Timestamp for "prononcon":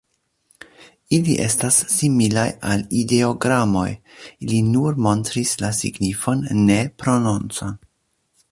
7.03-7.79